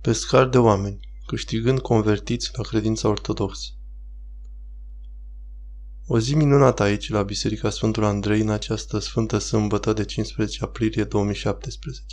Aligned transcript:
Pescar 0.00 0.48
de 0.48 0.58
oameni, 0.58 1.00
câștigând 1.26 1.80
convertiți 1.80 2.50
la 2.56 2.62
credința 2.62 3.08
ortodoxă. 3.08 3.68
O 6.06 6.18
zi 6.18 6.34
minunată 6.34 6.82
aici, 6.82 7.08
la 7.08 7.22
Biserica 7.22 7.70
Sfântul 7.70 8.04
Andrei, 8.04 8.40
în 8.40 8.48
această 8.48 8.98
sfântă 8.98 9.38
sâmbătă 9.38 9.92
de 9.92 10.04
15 10.04 10.64
aprilie 10.64 11.04
2017. 11.04 12.04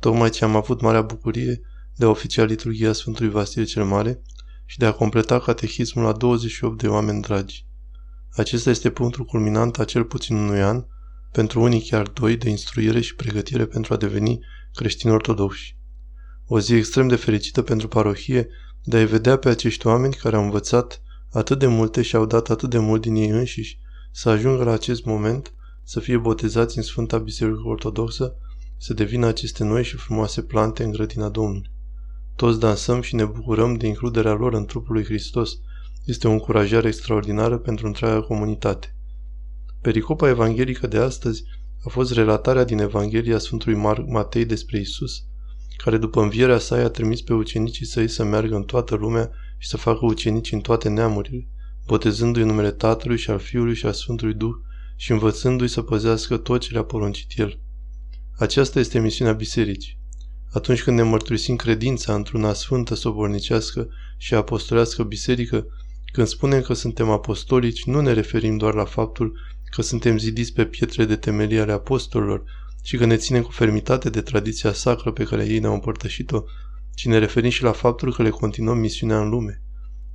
Tocmai 0.00 0.30
ce 0.30 0.44
am 0.44 0.56
avut 0.56 0.80
marea 0.80 1.02
bucurie 1.02 1.60
de 1.96 2.04
a 2.04 2.08
oficia 2.08 2.44
liturghia 2.44 2.92
Sfântului 2.92 3.30
Vasile 3.30 3.64
cel 3.64 3.84
Mare 3.84 4.22
și 4.64 4.78
de 4.78 4.86
a 4.86 4.92
completa 4.92 5.40
catehismul 5.40 6.04
la 6.04 6.12
28 6.12 6.78
de 6.78 6.88
oameni 6.88 7.22
dragi. 7.22 7.66
Acesta 8.30 8.70
este 8.70 8.90
punctul 8.90 9.24
culminant 9.24 9.78
a 9.78 9.84
cel 9.84 10.04
puțin 10.04 10.36
unui 10.36 10.62
an, 10.62 10.84
pentru 11.32 11.60
unii 11.60 11.82
chiar 11.82 12.08
doi, 12.08 12.36
de 12.36 12.48
instruire 12.48 13.00
și 13.00 13.14
pregătire 13.14 13.66
pentru 13.66 13.94
a 13.94 13.96
deveni 13.96 14.38
creștini 14.72 15.12
ortodoxi. 15.12 15.80
O 16.54 16.60
zi 16.60 16.74
extrem 16.74 17.08
de 17.08 17.16
fericită 17.16 17.62
pentru 17.62 17.88
parohie 17.88 18.48
de 18.84 18.96
a-i 18.96 19.06
vedea 19.06 19.36
pe 19.36 19.48
acești 19.48 19.86
oameni 19.86 20.14
care 20.14 20.36
au 20.36 20.42
învățat 20.42 21.02
atât 21.30 21.58
de 21.58 21.66
multe 21.66 22.02
și 22.02 22.16
au 22.16 22.26
dat 22.26 22.50
atât 22.50 22.70
de 22.70 22.78
mult 22.78 23.00
din 23.00 23.14
ei 23.14 23.28
înșiși 23.28 23.78
să 24.10 24.28
ajungă 24.28 24.64
la 24.64 24.72
acest 24.72 25.04
moment, 25.04 25.52
să 25.84 26.00
fie 26.00 26.16
botezați 26.16 26.76
în 26.76 26.82
Sfânta 26.82 27.18
Biserică 27.18 27.60
Ortodoxă, 27.64 28.34
să 28.78 28.94
devină 28.94 29.26
aceste 29.26 29.64
noi 29.64 29.84
și 29.84 29.96
frumoase 29.96 30.42
plante 30.42 30.82
în 30.84 30.90
grădina 30.90 31.28
Domnului. 31.28 31.70
Toți 32.36 32.60
dansăm 32.60 33.00
și 33.00 33.14
ne 33.14 33.24
bucurăm 33.24 33.74
de 33.74 33.86
includerea 33.86 34.32
lor 34.32 34.52
în 34.52 34.64
trupul 34.64 34.94
lui 34.94 35.04
Hristos. 35.04 35.50
Este 36.04 36.28
o 36.28 36.30
încurajare 36.30 36.88
extraordinară 36.88 37.58
pentru 37.58 37.86
întreaga 37.86 38.20
comunitate. 38.22 38.96
Pericopa 39.80 40.28
evanghelică 40.28 40.86
de 40.86 40.98
astăzi 40.98 41.42
a 41.84 41.88
fost 41.88 42.12
relatarea 42.12 42.64
din 42.64 42.78
Evanghelia 42.78 43.38
Sfântului 43.38 43.80
Mar- 43.80 44.06
Matei 44.06 44.44
despre 44.44 44.78
Isus, 44.78 45.24
care 45.84 45.96
după 45.96 46.22
învierea 46.22 46.58
sa 46.58 46.78
i-a 46.78 46.88
trimis 46.88 47.20
pe 47.20 47.32
ucenicii 47.32 47.86
săi 47.86 48.08
să 48.08 48.24
meargă 48.24 48.54
în 48.54 48.62
toată 48.62 48.94
lumea 48.94 49.30
și 49.58 49.68
să 49.68 49.76
facă 49.76 50.04
ucenici 50.04 50.52
în 50.52 50.60
toate 50.60 50.88
neamurile, 50.88 51.48
botezându-i 51.86 52.42
numele 52.42 52.70
Tatălui 52.70 53.18
și 53.18 53.30
al 53.30 53.38
Fiului 53.38 53.74
și 53.74 53.86
al 53.86 53.92
Sfântului 53.92 54.34
Duh 54.34 54.54
și 54.96 55.10
învățându-i 55.12 55.68
să 55.68 55.82
păzească 55.82 56.36
tot 56.36 56.60
ce 56.60 56.72
le-a 56.72 56.82
poruncit 56.82 57.38
El. 57.38 57.60
Aceasta 58.38 58.78
este 58.78 58.98
misiunea 58.98 59.32
bisericii. 59.32 59.98
Atunci 60.52 60.82
când 60.82 60.96
ne 60.96 61.02
mărturisim 61.02 61.56
credința 61.56 62.14
într-una 62.14 62.52
sfântă, 62.52 62.94
sobornicească 62.94 63.88
și 64.16 64.34
apostolească 64.34 65.02
biserică, 65.02 65.66
când 66.12 66.26
spunem 66.26 66.60
că 66.60 66.72
suntem 66.72 67.10
apostolici, 67.10 67.84
nu 67.84 68.00
ne 68.00 68.12
referim 68.12 68.56
doar 68.56 68.74
la 68.74 68.84
faptul 68.84 69.38
că 69.70 69.82
suntem 69.82 70.18
zidiți 70.18 70.52
pe 70.52 70.64
pietre 70.64 71.04
de 71.04 71.16
temelie 71.16 71.60
ale 71.60 71.72
apostolilor 71.72 72.44
și 72.82 72.96
că 72.96 73.04
ne 73.04 73.16
ținem 73.16 73.42
cu 73.42 73.50
fermitate 73.50 74.10
de 74.10 74.20
tradiția 74.20 74.72
sacră 74.72 75.12
pe 75.12 75.24
care 75.24 75.46
ei 75.46 75.58
ne-au 75.58 75.74
împărtășit-o, 75.74 76.42
ci 76.94 77.06
ne 77.06 77.18
referim 77.18 77.50
și 77.50 77.62
la 77.62 77.72
faptul 77.72 78.14
că 78.14 78.22
le 78.22 78.30
continuăm 78.30 78.78
misiunea 78.78 79.20
în 79.20 79.28
lume. 79.28 79.62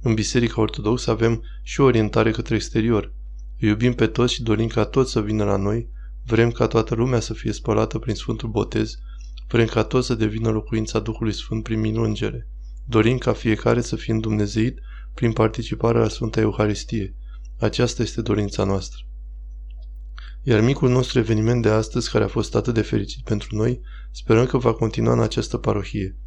În 0.02 0.14
Biserica 0.14 0.62
Ortodoxă 0.62 1.12
avem 1.12 1.44
și 1.64 1.82
o 1.82 1.84
orientare 1.84 2.32
către 2.32 2.56
exterior. 2.56 3.14
Îi 3.60 3.68
iubim 3.68 3.94
pe 3.94 4.08
toți 4.08 4.34
și 4.34 4.44
dorim 4.44 4.68
ca 4.68 4.86
toți 4.86 5.12
să 5.12 5.22
vină 5.22 5.44
la 5.44 5.58
noi, 5.58 5.90
vrem 6.26 6.52
ca 6.52 6.68
toată 6.68 6.96
lumea 6.96 7.20
să 7.20 7.34
fie 7.34 7.52
spălată 7.52 8.00
prin 8.00 8.16
Sfântul 8.16 8.50
Botez, 8.50 8.96
vrem 9.48 9.66
ca 9.66 9.84
toți 9.84 10.08
să 10.08 10.16
devină 10.16 10.50
locuința 10.50 11.00
Duhului 11.00 11.34
Sfânt 11.34 11.64
prin 11.64 11.80
minungere. 11.80 12.48
Dorim 12.86 13.18
ca 13.18 13.34
fiecare 13.34 13.82
să 13.82 13.96
fie 13.96 14.14
îndumnezeit 14.14 14.80
prin 15.14 15.34
participarea 15.34 16.02
la 16.02 16.08
Sfânta 16.08 16.40
Euharistie. 16.40 17.16
Aceasta 17.60 18.02
este 18.02 18.22
dorința 18.22 18.64
noastră. 18.64 19.02
Iar 20.50 20.62
micul 20.62 20.90
nostru 20.90 21.20
eveniment 21.20 21.62
de 21.62 21.70
astăzi, 21.70 22.12
care 22.12 22.24
a 22.24 22.28
fost 22.28 22.56
atât 22.56 22.74
de 22.74 22.82
fericit 22.82 23.24
pentru 23.24 23.56
noi, 23.56 23.82
sperăm 24.12 24.46
că 24.46 24.58
va 24.58 24.74
continua 24.74 25.14
în 25.14 25.20
această 25.20 25.58
parohie. 25.58 26.18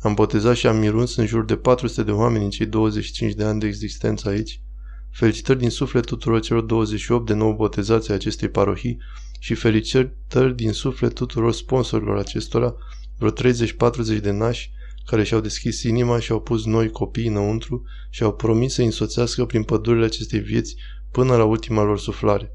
Am 0.00 0.14
botezat 0.14 0.56
și 0.56 0.66
am 0.66 0.76
miruns 0.76 1.16
în 1.16 1.26
jur 1.26 1.44
de 1.44 1.56
400 1.56 2.02
de 2.02 2.10
oameni 2.10 2.44
în 2.44 2.50
cei 2.50 2.66
25 2.66 3.32
de 3.32 3.44
ani 3.44 3.60
de 3.60 3.66
existență 3.66 4.28
aici. 4.28 4.62
Felicitări 5.10 5.58
din 5.58 5.70
suflet 5.70 6.04
tuturor 6.04 6.40
celor 6.40 6.62
28 6.62 7.26
de 7.26 7.34
nou 7.34 7.54
botezați 7.54 8.10
ai 8.10 8.16
acestei 8.16 8.48
parohii 8.48 8.98
și 9.40 9.54
felicitări 9.54 10.56
din 10.56 10.72
suflet 10.72 11.14
tuturor 11.14 11.52
sponsorilor 11.52 12.16
acestora, 12.16 12.74
vreo 13.18 13.30
30-40 13.30 14.20
de 14.20 14.30
nași 14.30 14.70
care 15.06 15.22
și-au 15.22 15.40
deschis 15.40 15.82
inima 15.82 16.18
și 16.18 16.32
au 16.32 16.40
pus 16.40 16.64
noi 16.64 16.90
copii 16.90 17.26
înăuntru 17.26 17.82
și 18.10 18.22
au 18.22 18.34
promis 18.34 18.74
să 18.74 18.82
însoțească 18.82 19.44
prin 19.44 19.62
pădurile 19.62 20.04
acestei 20.04 20.40
vieți 20.40 20.76
până 21.10 21.36
la 21.36 21.44
ultima 21.44 21.82
lor 21.82 21.98
suflare. 21.98 22.52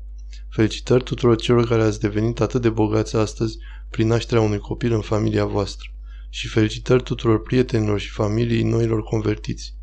Felicitări 0.49 1.03
tuturor 1.03 1.35
celor 1.35 1.67
care 1.67 1.81
ați 1.81 1.99
devenit 1.99 2.39
atât 2.39 2.61
de 2.61 2.69
bogați 2.69 3.15
astăzi 3.15 3.57
prin 3.89 4.07
nașterea 4.07 4.43
unui 4.43 4.59
copil 4.59 4.93
în 4.93 5.01
familia 5.01 5.45
voastră 5.45 5.87
și 6.29 6.47
felicitări 6.47 7.03
tuturor 7.03 7.41
prietenilor 7.41 7.99
și 7.99 8.09
familiei 8.09 8.63
noilor 8.63 9.03
convertiți. 9.03 9.75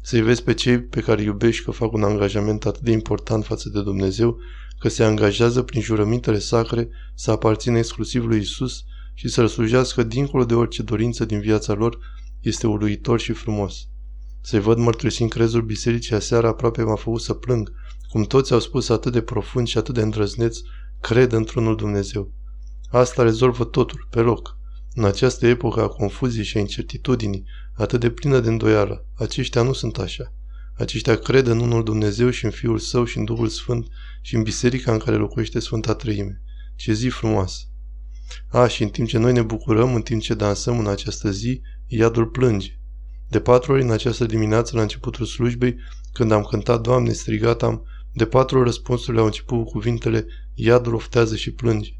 Să-i 0.00 0.22
vezi 0.22 0.42
pe 0.42 0.54
cei 0.54 0.82
pe 0.82 1.00
care 1.00 1.22
iubești 1.22 1.64
că 1.64 1.70
fac 1.70 1.92
un 1.92 2.02
angajament 2.02 2.66
atât 2.66 2.82
de 2.82 2.90
important 2.90 3.44
față 3.44 3.68
de 3.68 3.82
Dumnezeu, 3.82 4.38
că 4.78 4.88
se 4.88 5.04
angajează 5.04 5.62
prin 5.62 5.80
jurămintele 5.80 6.38
sacre 6.38 6.88
să 7.14 7.30
aparțină 7.30 7.78
exclusiv 7.78 8.24
lui 8.24 8.38
Isus 8.38 8.84
și 9.14 9.28
să-L 9.28 9.48
slujească 9.48 10.02
dincolo 10.02 10.44
de 10.44 10.54
orice 10.54 10.82
dorință 10.82 11.24
din 11.24 11.40
viața 11.40 11.72
lor, 11.72 11.98
este 12.40 12.66
uluitor 12.66 13.20
și 13.20 13.32
frumos. 13.32 13.88
Să-i 14.48 14.60
văd 14.60 14.78
mărturisind 14.78 15.30
crezul 15.30 15.62
bisericii 15.62 16.14
aseară 16.14 16.46
aproape 16.46 16.82
m-a 16.82 16.94
făcut 16.94 17.20
să 17.20 17.34
plâng, 17.34 17.72
cum 18.08 18.22
toți 18.22 18.52
au 18.52 18.58
spus 18.58 18.88
atât 18.88 19.12
de 19.12 19.20
profund 19.20 19.66
și 19.66 19.78
atât 19.78 19.94
de 19.94 20.02
îndrăzneț, 20.02 20.58
cred 21.00 21.32
într-unul 21.32 21.76
Dumnezeu. 21.76 22.32
Asta 22.90 23.22
rezolvă 23.22 23.64
totul, 23.64 24.06
pe 24.10 24.20
loc. 24.20 24.58
În 24.94 25.04
această 25.04 25.46
epocă 25.46 25.80
a 25.80 25.88
confuziei 25.88 26.44
și 26.44 26.56
a 26.56 26.60
incertitudinii, 26.60 27.44
atât 27.74 28.00
de 28.00 28.10
plină 28.10 28.40
de 28.40 28.48
îndoială, 28.48 29.06
aceștia 29.14 29.62
nu 29.62 29.72
sunt 29.72 29.98
așa. 29.98 30.32
Aceștia 30.74 31.16
cred 31.16 31.46
în 31.46 31.60
unul 31.60 31.84
Dumnezeu 31.84 32.30
și 32.30 32.44
în 32.44 32.50
Fiul 32.50 32.78
Său 32.78 33.04
și 33.04 33.18
în 33.18 33.24
Duhul 33.24 33.48
Sfânt 33.48 33.86
și 34.20 34.34
în 34.34 34.42
biserica 34.42 34.92
în 34.92 34.98
care 34.98 35.16
locuiește 35.16 35.58
Sfânta 35.58 35.94
Trăime. 35.94 36.42
Ce 36.76 36.92
zi 36.92 37.08
frumoasă! 37.08 37.60
A, 38.48 38.66
și 38.66 38.82
în 38.82 38.88
timp 38.88 39.08
ce 39.08 39.18
noi 39.18 39.32
ne 39.32 39.42
bucurăm, 39.42 39.94
în 39.94 40.02
timp 40.02 40.22
ce 40.22 40.34
dansăm 40.34 40.78
în 40.78 40.86
această 40.86 41.30
zi, 41.30 41.60
iadul 41.86 42.26
plânge. 42.26 42.80
De 43.28 43.40
patru 43.40 43.72
ori 43.72 43.82
în 43.82 43.90
această 43.90 44.24
dimineață, 44.24 44.76
la 44.76 44.82
începutul 44.82 45.26
slujbei, 45.26 45.76
când 46.12 46.32
am 46.32 46.42
cântat 46.42 46.80
Doamne, 46.80 47.12
strigat 47.12 47.62
am, 47.62 47.86
de 48.12 48.24
patru 48.26 48.56
ori 48.56 48.66
răspunsurile 48.66 49.20
au 49.20 49.26
început 49.26 49.64
cu 49.64 49.70
cuvintele 49.70 50.26
Iadul 50.54 50.94
oftează 50.94 51.36
și 51.36 51.50
plânge. 51.50 51.90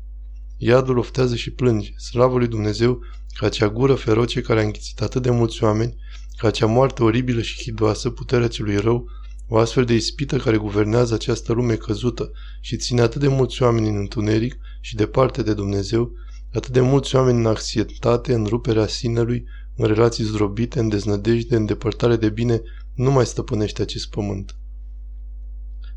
Iadul 0.56 0.98
oftează 0.98 1.36
și 1.36 1.50
plânge. 1.50 1.92
Slavă 1.96 2.38
lui 2.38 2.48
Dumnezeu 2.48 3.00
ca 3.38 3.46
acea 3.46 3.68
gură 3.68 3.94
feroce 3.94 4.40
care 4.40 4.60
a 4.60 4.62
înghițit 4.62 5.00
atât 5.00 5.22
de 5.22 5.30
mulți 5.30 5.64
oameni, 5.64 5.96
ca 6.36 6.46
acea 6.46 6.66
moarte 6.66 7.02
oribilă 7.02 7.42
și 7.42 7.62
hidoasă, 7.62 8.10
puterea 8.10 8.48
celui 8.48 8.76
rău, 8.76 9.08
o 9.48 9.56
astfel 9.58 9.84
de 9.84 9.94
ispită 9.94 10.36
care 10.36 10.56
guvernează 10.56 11.14
această 11.14 11.52
lume 11.52 11.74
căzută 11.74 12.30
și 12.60 12.76
ține 12.76 13.00
atât 13.00 13.20
de 13.20 13.28
mulți 13.28 13.62
oameni 13.62 13.88
în 13.88 13.96
întuneric 13.96 14.56
și 14.80 14.94
departe 14.94 15.42
de 15.42 15.54
Dumnezeu, 15.54 16.12
atât 16.52 16.72
de 16.72 16.80
mulți 16.80 17.16
oameni 17.16 17.38
în 17.38 17.46
anxietate, 17.46 18.34
în 18.34 18.46
ruperea 18.46 18.86
sinelui, 18.86 19.44
în 19.76 19.86
relații 19.86 20.24
zdrobite, 20.24 20.78
în 20.80 20.88
deznădejde, 20.88 21.56
în 21.56 21.66
depărtare 21.66 22.16
de 22.16 22.28
bine, 22.28 22.62
nu 22.94 23.10
mai 23.10 23.26
stăpânește 23.26 23.82
acest 23.82 24.10
pământ. 24.10 24.56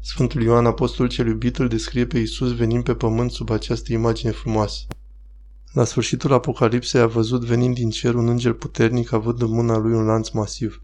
Sfântul 0.01 0.41
Ioan, 0.41 0.65
apostolul 0.65 1.11
cel 1.11 1.27
iubit, 1.27 1.57
îl 1.57 1.67
descrie 1.67 2.05
pe 2.05 2.17
Iisus 2.17 2.55
venind 2.55 2.83
pe 2.83 2.95
pământ 2.95 3.31
sub 3.31 3.49
această 3.49 3.93
imagine 3.93 4.31
frumoasă. 4.31 4.85
La 5.73 5.83
sfârșitul 5.83 6.33
Apocalipsei 6.33 7.01
a 7.01 7.07
văzut 7.07 7.43
venind 7.43 7.75
din 7.75 7.89
cer 7.89 8.13
un 8.13 8.27
înger 8.27 8.53
puternic 8.53 9.11
având 9.11 9.41
în 9.41 9.51
mâna 9.51 9.77
lui 9.77 9.93
un 9.93 10.05
lanț 10.05 10.29
masiv. 10.29 10.81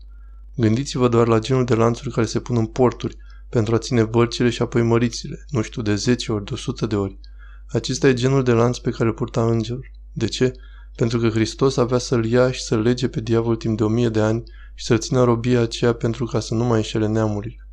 Gândiți-vă 0.56 1.08
doar 1.08 1.28
la 1.28 1.40
genul 1.40 1.66
de 1.66 1.76
lanțuri 1.76 2.14
care 2.14 2.26
se 2.26 2.40
pun 2.40 2.58
în 2.58 2.66
porturi 2.66 3.18
pentru 3.50 3.76
a 3.76 3.78
ține 3.78 4.04
bărcile 4.04 4.50
și 4.50 4.62
apoi 4.62 4.82
mărițile, 4.82 5.46
nu 5.50 5.62
știu, 5.62 5.82
de 5.82 5.96
10 5.96 6.32
ori, 6.32 6.46
de 6.46 6.54
100 6.54 6.86
de 6.86 6.96
ori. 6.96 7.20
Acesta 7.68 8.08
e 8.08 8.14
genul 8.14 8.44
de 8.44 8.52
lanț 8.52 8.78
pe 8.78 8.90
care 8.90 9.10
îl 9.10 9.14
purta 9.14 9.46
îngerul. 9.46 9.92
De 10.12 10.26
ce? 10.26 10.54
Pentru 10.96 11.20
că 11.20 11.30
Hristos 11.30 11.78
avea 11.78 11.98
să-l 11.98 12.26
ia 12.26 12.52
și 12.52 12.62
să-l 12.62 12.80
lege 12.80 13.08
pe 13.08 13.22
diavol 13.22 13.56
timp 13.56 13.78
de 13.78 13.84
o 13.84 13.88
mie 13.88 14.10
de 14.10 14.22
ani 14.22 14.44
și 14.76 14.86
să-l 14.86 15.00
țină 15.00 15.24
robia 15.24 15.62
aceea 15.62 15.94
pentru 15.94 16.26
ca 16.26 16.40
să 16.40 16.54
nu 16.54 16.64
mai 16.64 16.78
înșele 16.78 17.08
neamurile. 17.08 17.68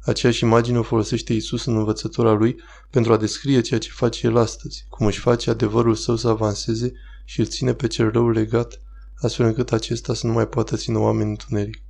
Aceeași 0.00 0.44
imagine 0.44 0.78
o 0.78 0.82
folosește 0.82 1.32
Isus 1.32 1.64
în 1.64 1.76
învățătura 1.76 2.32
lui 2.32 2.56
pentru 2.90 3.12
a 3.12 3.16
descrie 3.16 3.60
ceea 3.60 3.80
ce 3.80 3.88
face 3.92 4.26
el 4.26 4.36
astăzi, 4.36 4.86
cum 4.88 5.06
își 5.06 5.18
face 5.20 5.50
adevărul 5.50 5.94
său 5.94 6.16
să 6.16 6.28
avanseze 6.28 6.92
și 7.24 7.40
îl 7.40 7.46
ține 7.46 7.74
pe 7.74 7.86
cel 7.86 8.10
rău 8.10 8.30
legat, 8.30 8.80
astfel 9.14 9.46
încât 9.46 9.72
acesta 9.72 10.14
să 10.14 10.26
nu 10.26 10.32
mai 10.32 10.48
poată 10.48 10.76
ține 10.76 10.96
oameni 10.96 11.30
întuneric. 11.30 11.82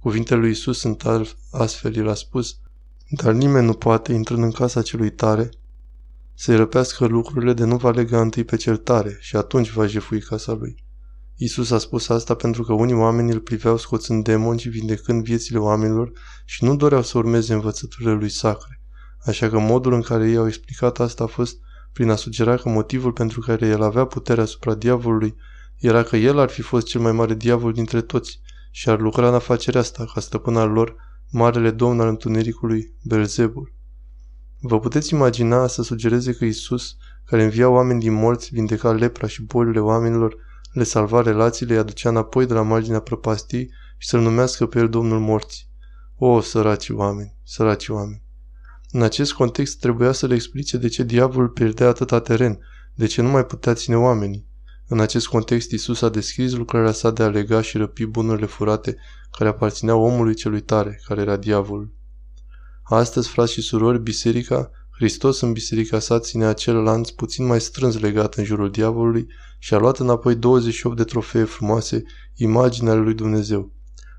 Cuvintele 0.00 0.40
lui 0.40 0.50
Isus 0.50 0.78
sunt 0.78 1.02
astfel, 1.50 1.96
el 1.96 2.08
a 2.08 2.14
spus, 2.14 2.56
dar 3.10 3.32
nimeni 3.32 3.66
nu 3.66 3.72
poate, 3.72 4.12
intrând 4.12 4.42
în 4.42 4.50
casa 4.50 4.82
celui 4.82 5.10
tare, 5.10 5.50
să-i 6.40 6.56
răpească 6.56 7.06
lucrurile 7.06 7.52
de 7.52 7.64
nu 7.64 7.76
va 7.76 7.90
lega 7.90 8.20
întâi 8.20 8.44
pe 8.44 8.56
cel 8.56 8.76
tare 8.76 9.16
și 9.20 9.36
atunci 9.36 9.70
va 9.70 9.86
jefui 9.86 10.20
casa 10.20 10.52
lui. 10.52 10.84
Isus 11.36 11.70
a 11.70 11.78
spus 11.78 12.08
asta 12.08 12.34
pentru 12.34 12.62
că 12.62 12.72
unii 12.72 12.94
oameni 12.94 13.32
îl 13.32 13.40
priveau 13.40 13.76
scoțând 13.76 14.24
demoni 14.24 14.60
și 14.60 14.68
vindecând 14.68 15.24
viețile 15.24 15.58
oamenilor 15.58 16.12
și 16.44 16.64
nu 16.64 16.76
doreau 16.76 17.02
să 17.02 17.18
urmeze 17.18 17.54
învățăturile 17.54 18.12
lui 18.12 18.28
sacre. 18.28 18.82
Așa 19.24 19.48
că 19.48 19.58
modul 19.58 19.92
în 19.92 20.02
care 20.02 20.28
ei 20.28 20.36
au 20.36 20.46
explicat 20.46 21.00
asta 21.00 21.24
a 21.24 21.26
fost 21.26 21.56
prin 21.92 22.10
a 22.10 22.16
sugera 22.16 22.56
că 22.56 22.68
motivul 22.68 23.12
pentru 23.12 23.40
care 23.40 23.66
el 23.66 23.82
avea 23.82 24.04
puterea 24.04 24.42
asupra 24.42 24.74
diavolului 24.74 25.34
era 25.78 26.02
că 26.02 26.16
el 26.16 26.38
ar 26.38 26.48
fi 26.48 26.62
fost 26.62 26.86
cel 26.86 27.00
mai 27.00 27.12
mare 27.12 27.34
diavol 27.34 27.72
dintre 27.72 28.00
toți 28.00 28.40
și 28.70 28.88
ar 28.88 29.00
lucra 29.00 29.28
în 29.28 29.34
afacerea 29.34 29.80
asta 29.80 30.04
ca 30.14 30.20
stăpân 30.20 30.56
al 30.56 30.70
lor, 30.70 30.94
marele 31.30 31.70
domn 31.70 32.00
al 32.00 32.08
întunericului, 32.08 32.94
Belzebul. 33.04 33.76
Vă 34.60 34.80
puteți 34.80 35.12
imagina 35.14 35.66
să 35.66 35.82
sugereze 35.82 36.32
că 36.32 36.44
Isus, 36.44 36.96
care 37.24 37.42
învia 37.42 37.68
oameni 37.68 38.00
din 38.00 38.12
morți, 38.12 38.48
vindeca 38.52 38.92
lepra 38.92 39.26
și 39.26 39.42
bolile 39.42 39.80
oamenilor, 39.80 40.36
le 40.72 40.82
salva 40.82 41.20
relațiile, 41.20 41.72
îi 41.72 41.78
aducea 41.78 42.08
înapoi 42.08 42.46
de 42.46 42.54
la 42.54 42.62
marginea 42.62 43.00
prăpastii 43.00 43.70
și 43.98 44.08
să-l 44.08 44.20
numească 44.20 44.66
pe 44.66 44.78
el 44.78 44.88
Domnul 44.88 45.20
Morți. 45.20 45.68
O, 46.16 46.40
săraci 46.40 46.88
oameni, 46.88 47.36
săraci 47.44 47.88
oameni! 47.88 48.22
În 48.90 49.02
acest 49.02 49.32
context 49.32 49.78
trebuia 49.78 50.12
să 50.12 50.26
le 50.26 50.34
explice 50.34 50.76
de 50.76 50.88
ce 50.88 51.02
diavolul 51.02 51.48
pierdea 51.48 51.88
atâta 51.88 52.20
teren, 52.20 52.58
de 52.94 53.06
ce 53.06 53.22
nu 53.22 53.28
mai 53.28 53.46
putea 53.46 53.74
ține 53.74 53.96
oamenii. 53.96 54.46
În 54.86 55.00
acest 55.00 55.26
context, 55.26 55.70
Isus 55.70 56.02
a 56.02 56.08
descris 56.08 56.52
lucrarea 56.52 56.92
sa 56.92 57.10
de 57.10 57.22
a 57.22 57.28
lega 57.28 57.60
și 57.60 57.76
răpi 57.76 58.04
bunurile 58.04 58.46
furate 58.46 58.96
care 59.30 59.48
aparțineau 59.48 60.02
omului 60.02 60.34
celui 60.34 60.60
tare, 60.60 61.00
care 61.06 61.20
era 61.20 61.36
diavolul. 61.36 61.96
Astăzi, 62.88 63.28
frați 63.28 63.52
și 63.52 63.60
surori, 63.60 64.02
biserica, 64.02 64.70
Hristos 64.90 65.40
în 65.40 65.52
biserica 65.52 65.98
sa 65.98 66.18
ține 66.18 66.44
acel 66.44 66.76
lanț 66.76 67.10
puțin 67.10 67.46
mai 67.46 67.60
strâns 67.60 67.98
legat 67.98 68.34
în 68.34 68.44
jurul 68.44 68.70
diavolului 68.70 69.26
și 69.58 69.74
a 69.74 69.78
luat 69.78 69.98
înapoi 69.98 70.36
28 70.36 70.96
de 70.96 71.04
trofee 71.04 71.44
frumoase, 71.44 72.02
imaginea 72.34 72.94
lui 72.94 73.14
Dumnezeu. 73.14 73.72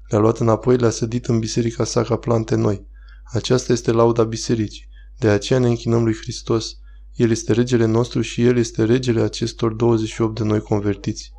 Le-a 0.10 0.20
luat 0.20 0.38
înapoi, 0.38 0.78
le-a 0.78 0.90
sădit 0.90 1.26
în 1.26 1.40
biserica 1.40 1.84
sa 1.84 2.04
ca 2.04 2.16
plante 2.16 2.56
noi. 2.56 2.86
Aceasta 3.24 3.74
este 3.74 3.92
lauda 3.92 4.24
bisericii. 4.24 4.88
De 5.18 5.28
aceea 5.28 5.60
ne 5.60 5.68
închinăm 5.68 6.04
lui 6.04 6.16
Hristos. 6.16 6.78
El 7.14 7.30
este 7.30 7.54
regele 7.54 7.86
nostru 7.86 8.22
și 8.22 8.44
El 8.44 8.58
este 8.58 8.84
regele 8.84 9.22
acestor 9.22 9.74
28 9.74 10.36
de 10.36 10.44
noi 10.44 10.60
convertiți. 10.60 11.32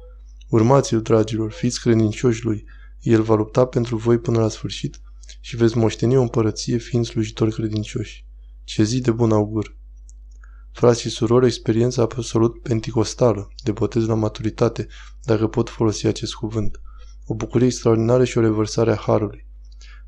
Urmați-l, 0.49 1.03
dragilor, 1.03 1.50
fiți 1.50 1.81
credincioși 1.81 2.44
lui. 2.44 2.65
El 3.00 3.23
va 3.23 3.35
lupta 3.35 3.65
pentru 3.65 3.97
voi 3.97 4.19
până 4.19 4.38
la 4.38 4.49
sfârșit 4.49 5.00
și 5.40 5.56
veți 5.56 5.76
moșteni 5.76 6.16
o 6.16 6.20
împărăție 6.20 6.76
fiind 6.76 7.06
slujitori 7.06 7.52
credincioși. 7.52 8.26
Ce 8.64 8.82
zi 8.82 9.00
de 9.00 9.10
bun 9.10 9.32
augur! 9.32 9.78
Frați 10.72 11.00
și 11.00 11.08
surori, 11.08 11.46
experiența 11.46 12.02
absolut 12.02 12.62
penticostală, 12.62 13.48
de 13.64 13.72
botez 13.72 14.06
la 14.06 14.14
maturitate, 14.14 14.87
dacă 15.22 15.46
pot 15.46 15.69
folosi 15.69 16.06
acest 16.06 16.34
cuvânt. 16.34 16.81
O 17.26 17.34
bucurie 17.34 17.66
extraordinară 17.66 18.25
și 18.25 18.38
o 18.38 18.40
revărsare 18.40 18.92
a 18.92 18.96
Harului. 18.96 19.46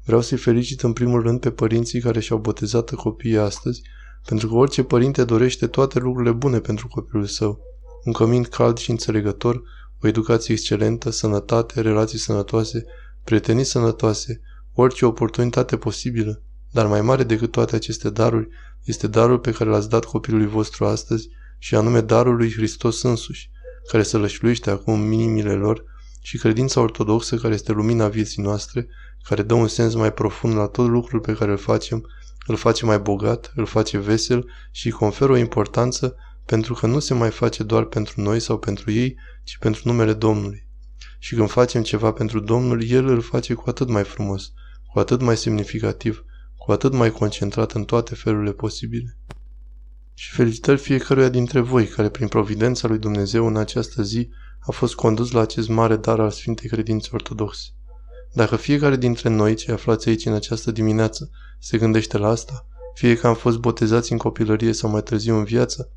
Vreau 0.05 0.21
să-i 0.21 0.39
felicit 0.39 0.83
în 0.83 0.93
primul 0.93 1.23
rând 1.23 1.41
pe 1.41 1.51
părinții 1.51 2.01
care 2.01 2.21
și-au 2.21 2.39
botezat 2.39 2.95
copiii 2.95 3.39
astăzi, 3.39 3.83
pentru 4.27 4.49
că 4.49 4.55
orice 4.55 4.83
părinte 4.83 5.25
dorește 5.25 5.67
toate 5.67 5.99
lucrurile 5.99 6.33
bune 6.33 6.59
pentru 6.59 6.89
copilul 6.89 7.27
său. 7.27 7.61
Un 8.05 8.13
cămin 8.13 8.43
cald 8.43 8.77
și 8.77 8.91
înțelegător, 8.91 9.63
o 10.03 10.07
educație 10.07 10.55
excelentă, 10.55 11.11
sănătate, 11.11 11.81
relații 11.81 12.19
sănătoase, 12.19 12.85
prietenii 13.25 13.65
sănătoase, 13.65 14.41
orice 14.75 15.05
oportunitate 15.05 15.77
posibilă, 15.77 16.43
dar 16.71 16.87
mai 16.87 17.01
mare 17.01 17.23
decât 17.23 17.51
toate 17.51 17.75
aceste 17.75 18.11
daruri 18.11 18.49
este 18.85 19.07
darul 19.07 19.39
pe 19.39 19.51
care 19.51 19.71
l-ați 19.71 19.89
dat 19.89 20.05
copilului 20.05 20.47
vostru 20.47 20.85
astăzi 20.85 21.29
și 21.59 21.75
anume 21.75 22.01
darul 22.01 22.37
lui 22.37 22.53
Hristos 22.53 23.03
însuși, 23.03 23.51
care 23.91 24.03
se 24.03 24.17
lășluiește 24.17 24.71
acum 24.71 24.95
în 24.95 25.09
minimile 25.09 25.53
lor 25.53 25.85
și 26.23 26.39
credința 26.39 26.81
ortodoxă 26.81 27.37
care 27.37 27.55
este 27.55 27.73
lumina 27.73 28.09
vieții 28.09 28.43
noastre, 28.43 28.89
care 29.23 29.43
dă 29.43 29.55
un 29.55 29.69
sens 29.69 29.95
mai 29.95 30.13
profund 30.13 30.55
la 30.55 30.67
tot 30.67 30.89
lucrul 30.89 31.21
pe 31.21 31.33
care 31.33 31.51
îl 31.51 31.57
facem, 31.57 32.07
îl 32.47 32.57
face 32.57 32.85
mai 32.85 32.99
bogat, 32.99 33.53
îl 33.55 33.67
face 33.67 33.99
vesel 33.99 34.51
și 34.71 34.87
îi 34.87 34.93
conferă 34.93 35.33
o 35.33 35.37
importanță 35.37 36.17
pentru 36.47 36.75
că 36.75 36.87
nu 36.87 36.99
se 36.99 37.15
mai 37.15 37.31
face 37.31 37.63
doar 37.63 37.85
pentru 37.85 38.21
noi 38.21 38.41
sau 38.41 38.59
pentru 38.59 38.91
ei, 38.91 39.17
ci 39.45 39.57
pentru 39.59 39.83
numele 39.85 40.13
Domnului. 40.13 40.67
Și 41.19 41.35
când 41.35 41.51
facem 41.51 41.83
ceva 41.83 42.13
pentru 42.13 42.41
Domnul, 42.41 42.91
El 42.91 43.07
îl 43.07 43.21
face 43.21 43.55
cu 43.55 43.71
atât 43.71 43.89
mai 43.89 44.05
frumos, 44.05 44.53
cu 44.93 44.99
atât 44.99 45.21
mai 45.21 45.37
semnificativ, 45.37 46.25
cu 46.57 46.73
atât 46.73 46.93
mai 46.93 47.11
concentrat 47.11 47.73
în 47.73 47.85
toate 47.85 48.15
felurile 48.15 48.53
posibile. 48.53 49.19
Și 50.15 50.35
felicitări 50.35 50.79
fiecăruia 50.79 51.29
dintre 51.29 51.61
voi 51.61 51.87
care 51.87 52.09
prin 52.09 52.29
providența 52.29 52.89
lui 52.89 52.99
Dumnezeu 52.99 53.47
în 53.47 53.57
această 53.57 54.03
zi 54.03 54.29
a 54.61 54.71
fost 54.71 54.95
condus 54.95 55.31
la 55.31 55.41
acest 55.41 55.69
mare 55.69 55.97
dar 55.97 56.21
al 56.21 56.31
Sfintei 56.31 56.69
Credințe 56.69 57.09
Ortodoxe. 57.13 57.69
Dacă 58.33 58.57
fiecare 58.57 58.97
dintre 58.97 59.29
noi, 59.29 59.55
ce 59.55 59.73
aflați 59.73 60.09
aici 60.09 60.27
în 60.27 60.33
această 60.33 60.71
dimineață, 60.71 61.31
se 61.59 61.79
gândește 61.79 62.19
la 62.19 62.29
asta, 62.29 62.67
fie 62.95 63.17
că 63.17 63.27
am 63.27 63.35
fost 63.35 63.59
botezați 63.59 64.13
în 64.13 64.19
copilărie 64.19 64.73
sau 64.73 64.91
mai 64.91 65.03
târziu 65.03 65.35
în 65.35 65.45
viață, 65.45 65.91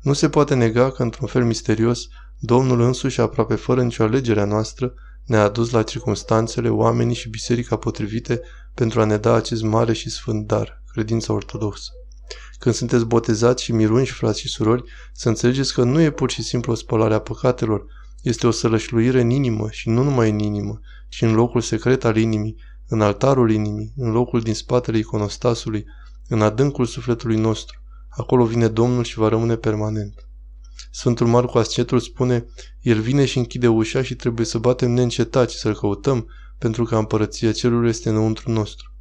nu 0.00 0.12
se 0.12 0.28
poate 0.28 0.54
nega 0.54 0.90
că, 0.90 1.02
într-un 1.02 1.26
fel 1.26 1.44
misterios, 1.44 2.08
Domnul 2.38 2.80
însuși, 2.80 3.20
aproape 3.20 3.54
fără 3.54 3.82
nicio 3.82 4.02
alegere 4.02 4.40
a 4.40 4.44
noastră, 4.44 4.94
ne-a 5.28 5.42
adus 5.42 5.70
la 5.70 5.82
circunstanțele, 5.82 6.68
oamenii 6.68 7.14
și 7.14 7.28
biserica 7.28 7.76
potrivite 7.76 8.40
pentru 8.74 9.00
a 9.00 9.04
ne 9.04 9.16
da 9.16 9.34
acest 9.34 9.62
mare 9.62 9.92
și 9.92 10.10
sfânt 10.10 10.46
dar, 10.46 10.82
credința 10.92 11.32
ortodoxă. 11.32 11.90
Când 12.58 12.74
sunteți 12.74 13.04
botezați 13.04 13.62
și 13.62 13.72
mirunși, 13.72 14.12
frați 14.12 14.40
și 14.40 14.48
surori, 14.48 14.84
să 15.12 15.28
înțelegeți 15.28 15.72
că 15.72 15.82
nu 15.82 16.00
e 16.00 16.10
pur 16.10 16.30
și 16.30 16.42
simplu 16.42 16.72
o 16.72 16.74
spălare 16.74 17.14
a 17.14 17.18
păcatelor, 17.18 17.84
este 18.22 18.46
o 18.46 18.50
sălășluire 18.50 19.20
în 19.20 19.30
inimă 19.30 19.70
și 19.70 19.88
nu 19.88 20.02
numai 20.02 20.30
în 20.30 20.38
inimă, 20.38 20.80
ci 21.08 21.22
în 21.22 21.34
locul 21.34 21.60
secret 21.60 22.04
al 22.04 22.16
inimii, 22.16 22.56
în 22.88 23.00
altarul 23.00 23.50
inimii, 23.50 23.92
în 23.96 24.10
locul 24.10 24.40
din 24.40 24.54
spatele 24.54 24.98
iconostasului, 24.98 25.84
în 26.28 26.42
adâncul 26.42 26.86
sufletului 26.86 27.36
nostru. 27.36 27.82
Acolo 28.08 28.44
vine 28.44 28.68
Domnul 28.68 29.04
și 29.04 29.18
va 29.18 29.28
rămâne 29.28 29.56
permanent. 29.56 30.27
Sfântul 30.90 31.26
Marcu 31.26 31.58
Ascetul 31.58 32.00
spune, 32.00 32.46
El 32.80 33.00
vine 33.00 33.24
și 33.24 33.38
închide 33.38 33.68
ușa 33.68 34.02
și 34.02 34.14
trebuie 34.14 34.46
să 34.46 34.58
batem 34.58 34.90
neîncetat 34.90 35.50
și 35.50 35.58
să-L 35.58 35.74
căutăm, 35.74 36.26
pentru 36.58 36.84
că 36.84 36.96
împărăția 36.96 37.52
cerului 37.52 37.88
este 37.88 38.08
înăuntru 38.08 38.50
nostru. 38.50 38.92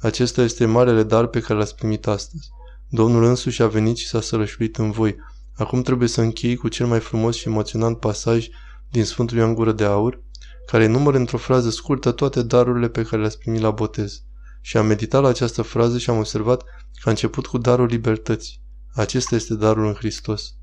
Acesta 0.00 0.42
este 0.42 0.64
marele 0.64 1.02
dar 1.02 1.26
pe 1.26 1.40
care 1.40 1.58
l-ați 1.58 1.74
primit 1.74 2.06
astăzi. 2.06 2.48
Domnul 2.88 3.24
însuși 3.24 3.62
a 3.62 3.66
venit 3.66 3.96
și 3.96 4.06
s-a 4.06 4.20
sărășuit 4.20 4.76
în 4.76 4.90
voi. 4.90 5.16
Acum 5.54 5.82
trebuie 5.82 6.08
să 6.08 6.20
închei 6.20 6.56
cu 6.56 6.68
cel 6.68 6.86
mai 6.86 7.00
frumos 7.00 7.36
și 7.36 7.48
emoționant 7.48 7.98
pasaj 7.98 8.46
din 8.90 9.04
Sfântul 9.04 9.36
Ioan 9.36 9.54
Gură 9.54 9.72
de 9.72 9.84
Aur, 9.84 10.22
care 10.66 10.86
numără 10.86 11.16
într-o 11.16 11.36
frază 11.36 11.70
scurtă 11.70 12.10
toate 12.12 12.42
darurile 12.42 12.88
pe 12.88 13.02
care 13.02 13.20
le-ați 13.20 13.38
primit 13.38 13.60
la 13.60 13.70
botez. 13.70 14.22
Și 14.60 14.76
am 14.76 14.86
meditat 14.86 15.22
la 15.22 15.28
această 15.28 15.62
frază 15.62 15.98
și 15.98 16.10
am 16.10 16.18
observat 16.18 16.62
că 17.02 17.08
a 17.08 17.10
început 17.10 17.46
cu 17.46 17.58
darul 17.58 17.86
libertății. 17.86 18.62
Acesta 18.94 19.34
este 19.34 19.54
darul 19.54 19.86
în 19.86 19.94
Hristos. 19.94 20.54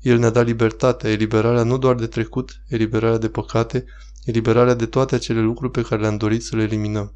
El 0.00 0.18
ne-a 0.18 0.30
dat 0.30 0.46
libertatea, 0.46 1.10
eliberarea 1.10 1.62
nu 1.62 1.78
doar 1.78 1.94
de 1.94 2.06
trecut, 2.06 2.62
eliberarea 2.68 3.18
de 3.18 3.28
păcate, 3.28 3.84
eliberarea 4.24 4.74
de 4.74 4.86
toate 4.86 5.14
acele 5.14 5.40
lucruri 5.40 5.72
pe 5.72 5.82
care 5.82 6.00
le-am 6.00 6.16
dorit 6.16 6.42
să 6.42 6.56
le 6.56 6.62
eliminăm. 6.62 7.14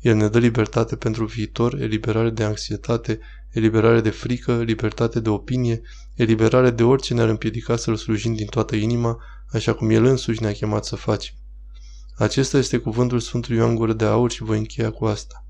El 0.00 0.16
ne 0.16 0.28
dă 0.28 0.38
libertate 0.38 0.96
pentru 0.96 1.24
viitor, 1.24 1.80
eliberare 1.80 2.30
de 2.30 2.44
anxietate, 2.44 3.18
eliberare 3.50 4.00
de 4.00 4.10
frică, 4.10 4.62
libertate 4.62 5.20
de 5.20 5.28
opinie, 5.28 5.80
eliberare 6.14 6.70
de 6.70 6.82
orice 6.82 7.14
ne-ar 7.14 7.28
împiedica 7.28 7.76
să-L 7.76 7.96
slujim 7.96 8.34
din 8.34 8.46
toată 8.46 8.76
inima, 8.76 9.18
așa 9.52 9.74
cum 9.74 9.90
El 9.90 10.04
însuși 10.04 10.42
ne-a 10.42 10.52
chemat 10.52 10.84
să 10.84 10.96
facem. 10.96 11.34
Acesta 12.16 12.58
este 12.58 12.78
cuvântul 12.78 13.20
Sfântului 13.20 13.58
Ioan 13.58 13.74
Gură 13.74 13.92
de 13.92 14.04
Aur 14.04 14.30
și 14.30 14.42
voi 14.42 14.58
încheia 14.58 14.90
cu 14.90 15.04
asta. 15.04 15.46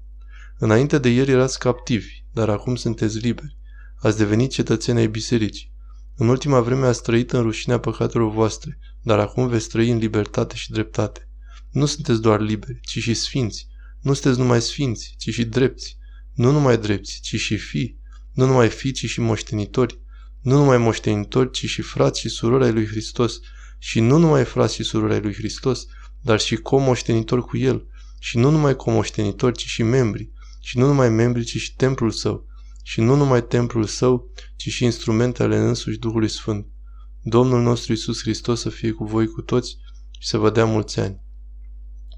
Înainte 0.58 0.98
de 0.98 1.08
ieri 1.08 1.30
erați 1.30 1.58
captivi, 1.58 2.24
dar 2.32 2.48
acum 2.48 2.74
sunteți 2.74 3.18
liberi. 3.18 3.56
Ați 3.96 4.18
devenit 4.18 4.50
cetățeni 4.50 4.98
ai 4.98 5.08
bisericii. 5.08 5.73
În 6.16 6.28
ultima 6.28 6.60
vreme 6.60 6.86
ați 6.86 7.02
trăit 7.02 7.32
în 7.32 7.42
rușinea 7.42 7.78
păcatelor 7.78 8.30
voastre, 8.30 8.78
dar 9.02 9.18
acum 9.18 9.48
veți 9.48 9.68
trăi 9.68 9.90
în 9.90 9.98
libertate 9.98 10.56
și 10.56 10.70
dreptate. 10.70 11.28
Nu 11.70 11.86
sunteți 11.86 12.20
doar 12.20 12.40
liberi, 12.40 12.80
ci 12.82 12.98
și 12.98 13.14
sfinți. 13.14 13.66
Nu 14.00 14.12
sunteți 14.12 14.38
numai 14.38 14.60
sfinți, 14.60 15.14
ci 15.18 15.28
și 15.28 15.44
drepți. 15.44 15.98
Nu 16.34 16.50
numai 16.50 16.78
drepți, 16.78 17.20
ci 17.22 17.36
și 17.36 17.56
fii. 17.56 18.00
Nu 18.32 18.46
numai 18.46 18.68
fii, 18.68 18.92
ci 18.92 19.04
și 19.04 19.20
moștenitori. 19.20 20.00
Nu 20.40 20.56
numai 20.56 20.78
moștenitori, 20.78 21.50
ci 21.50 21.64
și 21.64 21.82
frați 21.82 22.20
și 22.20 22.28
surori 22.28 22.64
ai 22.64 22.72
lui 22.72 22.86
Hristos. 22.86 23.40
Și 23.78 24.00
nu 24.00 24.18
numai 24.18 24.44
frați 24.44 24.74
și 24.74 24.82
surori 24.82 25.12
ai 25.12 25.20
lui 25.20 25.34
Hristos, 25.34 25.86
dar 26.20 26.40
și 26.40 26.56
comoștenitori 26.56 27.42
cu 27.44 27.56
el. 27.56 27.86
Și 28.18 28.38
nu 28.38 28.50
numai 28.50 28.76
comoștenitori, 28.76 29.56
ci 29.56 29.66
și 29.66 29.82
membri. 29.82 30.30
Și 30.60 30.78
nu 30.78 30.86
numai 30.86 31.08
membri, 31.08 31.44
ci 31.44 31.56
și 31.56 31.74
templul 31.74 32.10
său 32.10 32.46
și 32.86 33.00
nu 33.00 33.14
numai 33.14 33.46
templul 33.46 33.84
său, 33.84 34.32
ci 34.56 34.68
și 34.68 34.84
instrumentele 34.84 35.56
însuși 35.56 35.98
Duhului 35.98 36.28
Sfânt. 36.28 36.66
Domnul 37.22 37.62
nostru 37.62 37.92
Isus 37.92 38.20
Hristos 38.20 38.60
să 38.60 38.68
fie 38.68 38.90
cu 38.90 39.04
voi 39.04 39.26
cu 39.26 39.40
toți 39.40 39.76
și 40.18 40.28
să 40.28 40.38
vă 40.38 40.50
dea 40.50 40.64
mulți 40.64 41.00
ani. 41.00 41.22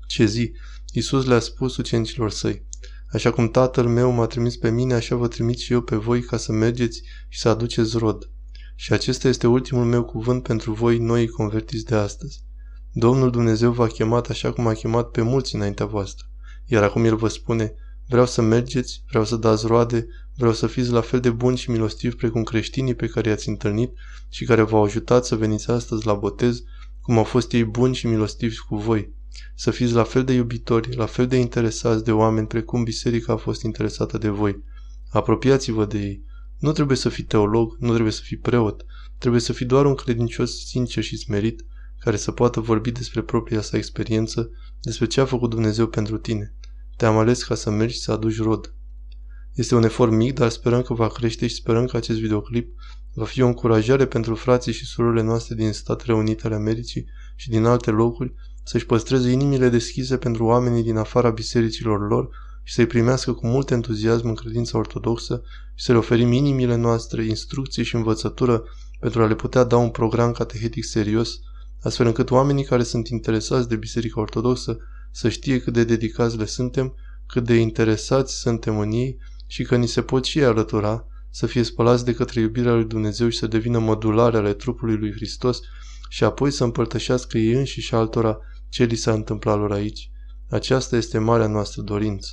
Ce 0.06 0.24
zi, 0.24 0.52
Isus 0.92 1.24
le-a 1.24 1.38
spus 1.38 1.76
ucenicilor 1.76 2.30
săi, 2.30 2.66
așa 3.12 3.30
cum 3.30 3.48
Tatăl 3.48 3.88
meu 3.88 4.10
m-a 4.10 4.26
trimis 4.26 4.56
pe 4.56 4.70
mine, 4.70 4.94
așa 4.94 5.16
vă 5.16 5.28
trimit 5.28 5.58
și 5.58 5.72
eu 5.72 5.82
pe 5.82 5.96
voi 5.96 6.22
ca 6.22 6.36
să 6.36 6.52
mergeți 6.52 7.02
și 7.28 7.40
să 7.40 7.48
aduceți 7.48 7.98
rod. 7.98 8.30
Și 8.76 8.92
acesta 8.92 9.28
este 9.28 9.46
ultimul 9.46 9.84
meu 9.84 10.04
cuvânt 10.04 10.42
pentru 10.42 10.72
voi, 10.72 10.98
noi 10.98 11.28
convertiți 11.28 11.84
de 11.84 11.94
astăzi. 11.94 12.44
Domnul 12.92 13.30
Dumnezeu 13.30 13.72
v-a 13.72 13.86
chemat 13.86 14.28
așa 14.28 14.52
cum 14.52 14.66
a 14.66 14.72
chemat 14.72 15.10
pe 15.10 15.22
mulți 15.22 15.54
înaintea 15.54 15.86
voastră. 15.86 16.26
Iar 16.64 16.82
acum 16.82 17.04
El 17.04 17.16
vă 17.16 17.28
spune, 17.28 17.74
vreau 18.08 18.26
să 18.26 18.42
mergeți, 18.42 19.02
vreau 19.08 19.24
să 19.24 19.36
dați 19.36 19.66
roade, 19.66 20.06
Vreau 20.36 20.52
să 20.52 20.66
fiți 20.66 20.90
la 20.90 21.00
fel 21.00 21.20
de 21.20 21.30
buni 21.30 21.56
și 21.56 21.70
milostivi 21.70 22.14
precum 22.14 22.42
creștinii 22.42 22.94
pe 22.94 23.06
care 23.06 23.28
i-ați 23.28 23.48
întâlnit 23.48 23.92
și 24.28 24.44
care 24.44 24.62
v-au 24.62 24.84
ajutat 24.84 25.24
să 25.24 25.36
veniți 25.36 25.70
astăzi 25.70 26.06
la 26.06 26.14
botez 26.14 26.62
cum 27.00 27.18
au 27.18 27.24
fost 27.24 27.52
ei 27.52 27.64
buni 27.64 27.94
și 27.94 28.06
milostivi 28.06 28.56
cu 28.58 28.76
voi. 28.76 29.14
Să 29.54 29.70
fiți 29.70 29.92
la 29.92 30.02
fel 30.02 30.24
de 30.24 30.32
iubitori, 30.32 30.96
la 30.96 31.06
fel 31.06 31.26
de 31.26 31.36
interesați 31.36 32.04
de 32.04 32.12
oameni 32.12 32.46
precum 32.46 32.82
biserica 32.82 33.32
a 33.32 33.36
fost 33.36 33.62
interesată 33.62 34.18
de 34.18 34.28
voi. 34.28 34.62
Apropiați-vă 35.10 35.84
de 35.84 35.98
ei. 35.98 36.24
Nu 36.58 36.72
trebuie 36.72 36.96
să 36.96 37.08
fii 37.08 37.24
teolog, 37.24 37.76
nu 37.78 37.90
trebuie 37.92 38.12
să 38.12 38.22
fii 38.24 38.36
preot, 38.36 38.84
trebuie 39.18 39.40
să 39.40 39.52
fii 39.52 39.66
doar 39.66 39.86
un 39.86 39.94
credincios 39.94 40.66
sincer 40.66 41.02
și 41.02 41.16
smerit, 41.16 41.64
care 41.98 42.16
să 42.16 42.32
poată 42.32 42.60
vorbi 42.60 42.90
despre 42.90 43.22
propria 43.22 43.60
sa 43.60 43.76
experiență, 43.76 44.50
despre 44.80 45.06
ce 45.06 45.20
a 45.20 45.24
făcut 45.24 45.50
Dumnezeu 45.50 45.86
pentru 45.86 46.18
tine. 46.18 46.54
Te-am 46.96 47.16
ales 47.16 47.42
ca 47.42 47.54
să 47.54 47.70
mergi 47.70 47.98
să 47.98 48.12
aduci 48.12 48.40
rod. 48.40 48.75
Este 49.56 49.74
un 49.74 49.82
efort 49.82 50.12
mic, 50.12 50.34
dar 50.34 50.48
sperăm 50.48 50.82
că 50.82 50.94
va 50.94 51.08
crește 51.08 51.46
și 51.46 51.54
sperăm 51.54 51.86
că 51.86 51.96
acest 51.96 52.18
videoclip 52.18 52.74
va 53.14 53.24
fi 53.24 53.42
o 53.42 53.46
încurajare 53.46 54.06
pentru 54.06 54.34
frații 54.34 54.72
și 54.72 54.84
surorile 54.84 55.22
noastre 55.22 55.54
din 55.54 55.72
Statele 55.72 56.14
Unite 56.14 56.46
ale 56.46 56.54
Americii 56.54 57.06
și 57.36 57.48
din 57.48 57.64
alte 57.64 57.90
locuri 57.90 58.34
să-și 58.64 58.86
păstreze 58.86 59.30
inimile 59.30 59.68
deschise 59.68 60.16
pentru 60.16 60.44
oamenii 60.44 60.82
din 60.82 60.96
afara 60.96 61.30
bisericilor 61.30 62.08
lor 62.08 62.28
și 62.62 62.74
să-i 62.74 62.86
primească 62.86 63.32
cu 63.32 63.46
mult 63.46 63.70
entuziasm 63.70 64.28
în 64.28 64.34
credința 64.34 64.78
ortodoxă 64.78 65.42
și 65.74 65.84
să 65.84 65.92
le 65.92 65.98
oferim 65.98 66.32
inimile 66.32 66.76
noastre 66.76 67.24
instrucții 67.24 67.84
și 67.84 67.94
învățătură 67.94 68.64
pentru 69.00 69.22
a 69.22 69.26
le 69.26 69.34
putea 69.34 69.64
da 69.64 69.76
un 69.76 69.90
program 69.90 70.32
catehetic 70.32 70.84
serios, 70.84 71.38
astfel 71.82 72.06
încât 72.06 72.30
oamenii 72.30 72.64
care 72.64 72.82
sunt 72.82 73.08
interesați 73.08 73.68
de 73.68 73.76
Biserica 73.76 74.20
Ortodoxă 74.20 74.78
să 75.10 75.28
știe 75.28 75.60
cât 75.60 75.72
de 75.72 75.84
dedicați 75.84 76.36
le 76.36 76.46
suntem, 76.46 76.94
cât 77.26 77.44
de 77.44 77.54
interesați 77.54 78.40
suntem 78.40 78.78
în 78.78 78.90
ei 78.90 79.18
și 79.46 79.62
că 79.62 79.76
ni 79.76 79.86
se 79.86 80.02
pot 80.02 80.24
și 80.24 80.42
alătura, 80.42 81.06
să 81.30 81.46
fie 81.46 81.62
spălați 81.62 82.04
de 82.04 82.14
către 82.14 82.40
iubirea 82.40 82.74
lui 82.74 82.84
Dumnezeu 82.84 83.28
și 83.28 83.38
să 83.38 83.46
devină 83.46 83.78
modulare 83.78 84.36
ale 84.36 84.52
trupului 84.52 84.96
lui 84.96 85.12
Hristos 85.12 85.60
și 86.08 86.24
apoi 86.24 86.50
să 86.50 86.64
împărtășească 86.64 87.38
ei 87.38 87.52
înșiși 87.52 87.94
altora 87.94 88.38
ce 88.68 88.84
li 88.84 88.94
s-a 88.94 89.12
întâmplat 89.12 89.58
lor 89.58 89.72
aici. 89.72 90.10
Aceasta 90.50 90.96
este 90.96 91.18
marea 91.18 91.46
noastră 91.46 91.82
dorință. 91.82 92.24